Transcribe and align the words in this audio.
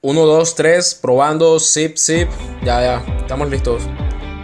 1, 0.00 0.26
2, 0.26 0.54
3, 0.54 0.94
probando, 1.02 1.58
zip, 1.58 1.96
zip. 1.96 2.28
Ya, 2.62 2.80
ya, 2.80 3.16
estamos 3.18 3.50
listos. 3.50 3.82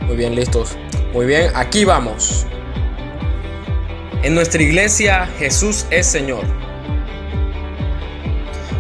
Muy 0.03 0.17
bien, 0.17 0.35
listos. 0.35 0.71
Muy 1.13 1.27
bien, 1.27 1.53
aquí 1.55 1.85
vamos. 1.85 2.45
En 4.25 4.35
nuestra 4.35 4.61
iglesia 4.61 5.29
Jesús 5.39 5.87
es 5.93 6.09
Señor. 6.09 6.43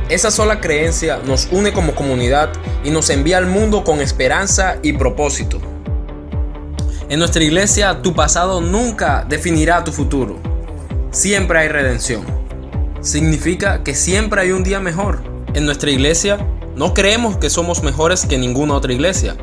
Esa 0.08 0.32
sola 0.32 0.60
creencia 0.60 1.20
nos 1.24 1.46
une 1.52 1.72
como 1.72 1.94
comunidad 1.94 2.50
y 2.82 2.90
nos 2.90 3.08
envía 3.08 3.38
al 3.38 3.46
mundo 3.46 3.84
con 3.84 4.00
esperanza 4.00 4.78
y 4.82 4.94
propósito. 4.94 5.60
En 7.08 7.20
nuestra 7.20 7.44
iglesia 7.44 8.02
tu 8.02 8.16
pasado 8.16 8.60
nunca 8.60 9.24
definirá 9.28 9.84
tu 9.84 9.92
futuro. 9.92 10.40
Siempre 11.12 11.60
hay 11.60 11.68
redención. 11.68 12.24
Significa 13.00 13.84
que 13.84 13.94
siempre 13.94 14.40
hay 14.40 14.50
un 14.50 14.64
día 14.64 14.80
mejor. 14.80 15.22
En 15.54 15.66
nuestra 15.66 15.92
iglesia 15.92 16.44
no 16.76 16.92
creemos 16.92 17.36
que 17.36 17.50
somos 17.50 17.84
mejores 17.84 18.26
que 18.26 18.36
ninguna 18.36 18.74
otra 18.74 18.92
iglesia. 18.92 19.36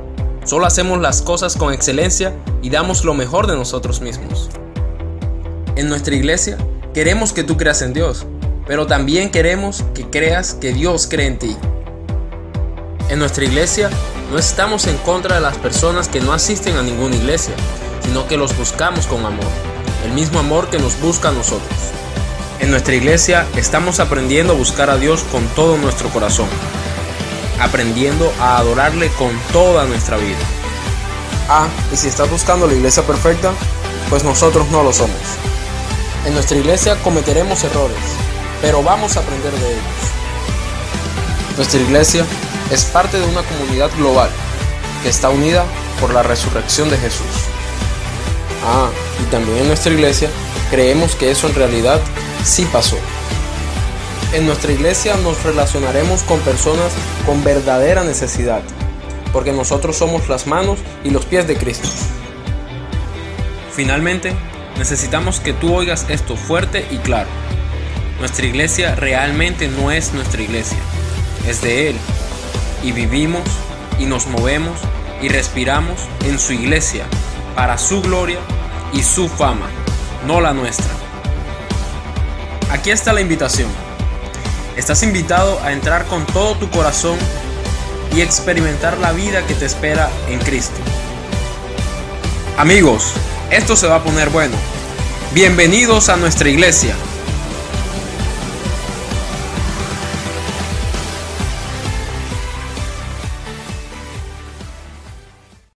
Solo 0.43 0.65
hacemos 0.65 0.99
las 0.99 1.21
cosas 1.21 1.55
con 1.55 1.73
excelencia 1.73 2.35
y 2.61 2.69
damos 2.69 3.05
lo 3.05 3.13
mejor 3.13 3.47
de 3.47 3.55
nosotros 3.55 4.01
mismos. 4.01 4.49
En 5.77 5.87
nuestra 5.87 6.13
iglesia 6.13 6.57
queremos 6.93 7.31
que 7.31 7.45
tú 7.45 7.55
creas 7.55 7.81
en 7.83 7.93
Dios, 7.93 8.25
pero 8.67 8.85
también 8.85 9.31
queremos 9.31 9.85
que 9.93 10.09
creas 10.09 10.55
que 10.55 10.73
Dios 10.73 11.07
cree 11.09 11.27
en 11.27 11.39
ti. 11.39 11.55
En 13.09 13.19
nuestra 13.19 13.45
iglesia 13.45 13.89
no 14.29 14.37
estamos 14.37 14.85
en 14.87 14.97
contra 14.97 15.35
de 15.35 15.41
las 15.41 15.57
personas 15.57 16.09
que 16.09 16.19
no 16.19 16.33
asisten 16.33 16.75
a 16.75 16.83
ninguna 16.83 17.15
iglesia, 17.15 17.53
sino 18.03 18.27
que 18.27 18.35
los 18.35 18.57
buscamos 18.57 19.07
con 19.07 19.25
amor, 19.25 19.45
el 20.05 20.11
mismo 20.11 20.39
amor 20.39 20.69
que 20.69 20.79
nos 20.79 20.99
busca 20.99 21.29
a 21.29 21.33
nosotros. 21.33 21.79
En 22.59 22.71
nuestra 22.71 22.93
iglesia 22.93 23.47
estamos 23.55 24.01
aprendiendo 24.01 24.51
a 24.51 24.57
buscar 24.57 24.89
a 24.89 24.97
Dios 24.97 25.23
con 25.31 25.45
todo 25.55 25.77
nuestro 25.77 26.09
corazón, 26.09 26.47
aprendiendo 27.61 28.31
a 28.39 28.57
adorarle 28.57 29.09
con 29.09 29.31
toda 29.51 29.85
nuestra 29.85 30.17
vida. 30.17 30.39
Ah, 31.49 31.67
y 31.91 31.97
si 31.97 32.07
estás 32.07 32.29
buscando 32.29 32.67
la 32.67 32.73
iglesia 32.73 33.03
perfecta, 33.03 33.51
pues 34.09 34.23
nosotros 34.23 34.67
no 34.69 34.83
lo 34.83 34.91
somos. 34.93 35.19
En 36.25 36.33
nuestra 36.33 36.57
iglesia 36.57 36.95
cometeremos 37.03 37.63
errores, 37.63 37.97
pero 38.61 38.83
vamos 38.83 39.17
a 39.17 39.21
aprender 39.21 39.51
de 39.51 39.71
ellos. 39.71 39.83
Nuestra 41.57 41.79
iglesia 41.79 42.25
es 42.71 42.85
parte 42.85 43.19
de 43.19 43.25
una 43.25 43.43
comunidad 43.43 43.89
global 43.97 44.29
que 45.03 45.09
está 45.09 45.29
unida 45.29 45.65
por 45.99 46.13
la 46.13 46.23
resurrección 46.23 46.89
de 46.89 46.97
Jesús. 46.97 47.25
Ah, 48.65 48.89
y 49.21 49.31
también 49.31 49.57
en 49.59 49.67
nuestra 49.67 49.91
iglesia 49.91 50.29
creemos 50.69 51.15
que 51.15 51.31
eso 51.31 51.47
en 51.47 51.55
realidad 51.55 51.99
sí 52.43 52.67
pasó. 52.71 52.97
En 54.33 54.45
nuestra 54.45 54.71
iglesia 54.71 55.17
nos 55.17 55.43
relacionaremos 55.43 56.23
con 56.23 56.39
personas 56.39 56.93
con 57.25 57.43
verdadera 57.43 58.05
necesidad, 58.05 58.61
porque 59.33 59.51
nosotros 59.51 59.97
somos 59.97 60.29
las 60.29 60.47
manos 60.47 60.79
y 61.03 61.09
los 61.09 61.25
pies 61.25 61.47
de 61.47 61.57
Cristo. 61.57 61.89
Finalmente, 63.73 64.33
necesitamos 64.77 65.41
que 65.41 65.51
tú 65.51 65.75
oigas 65.75 66.05
esto 66.07 66.37
fuerte 66.37 66.85
y 66.91 66.97
claro. 66.99 67.27
Nuestra 68.19 68.45
iglesia 68.45 68.95
realmente 68.95 69.67
no 69.67 69.91
es 69.91 70.13
nuestra 70.13 70.41
iglesia, 70.41 70.77
es 71.45 71.61
de 71.61 71.89
Él 71.89 71.97
y 72.83 72.93
vivimos 72.93 73.43
y 73.99 74.05
nos 74.05 74.27
movemos 74.27 74.79
y 75.21 75.27
respiramos 75.27 75.99
en 76.23 76.39
su 76.39 76.53
iglesia 76.53 77.03
para 77.53 77.77
su 77.77 78.01
gloria 78.01 78.39
y 78.93 79.03
su 79.03 79.27
fama, 79.27 79.69
no 80.25 80.39
la 80.39 80.53
nuestra. 80.53 80.91
Aquí 82.71 82.91
está 82.91 83.11
la 83.11 83.19
invitación. 83.19 83.90
Estás 84.77 85.03
invitado 85.03 85.59
a 85.63 85.73
entrar 85.73 86.05
con 86.05 86.25
todo 86.25 86.55
tu 86.55 86.69
corazón 86.69 87.17
y 88.15 88.21
experimentar 88.21 88.97
la 88.99 89.11
vida 89.11 89.45
que 89.45 89.53
te 89.53 89.65
espera 89.65 90.09
en 90.29 90.39
Cristo. 90.39 90.79
Amigos, 92.57 93.11
esto 93.49 93.75
se 93.75 93.87
va 93.87 93.97
a 93.97 94.03
poner 94.03 94.29
bueno. 94.29 94.55
Bienvenidos 95.33 96.07
a 96.07 96.15
nuestra 96.15 96.47
iglesia. 96.49 96.95